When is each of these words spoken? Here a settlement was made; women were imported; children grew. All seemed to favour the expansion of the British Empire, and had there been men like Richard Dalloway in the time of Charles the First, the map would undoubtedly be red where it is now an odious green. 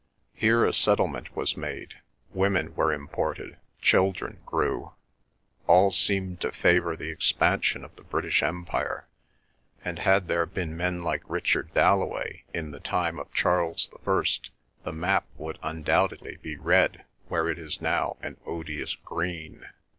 Here 0.33 0.65
a 0.65 0.73
settlement 0.73 1.35
was 1.35 1.55
made; 1.55 1.93
women 2.31 2.73
were 2.73 2.91
imported; 2.91 3.57
children 3.81 4.41
grew. 4.47 4.93
All 5.67 5.91
seemed 5.91 6.41
to 6.41 6.51
favour 6.51 6.95
the 6.95 7.11
expansion 7.11 7.85
of 7.85 7.95
the 7.95 8.01
British 8.03 8.41
Empire, 8.41 9.07
and 9.85 9.99
had 9.99 10.27
there 10.27 10.47
been 10.47 10.75
men 10.75 11.03
like 11.03 11.29
Richard 11.29 11.71
Dalloway 11.75 12.45
in 12.51 12.71
the 12.71 12.79
time 12.79 13.19
of 13.19 13.31
Charles 13.31 13.89
the 13.93 13.99
First, 13.99 14.49
the 14.83 14.91
map 14.91 15.27
would 15.37 15.59
undoubtedly 15.61 16.35
be 16.41 16.57
red 16.57 17.05
where 17.27 17.47
it 17.47 17.59
is 17.59 17.79
now 17.79 18.17
an 18.23 18.37
odious 18.47 18.95
green. 18.95 19.67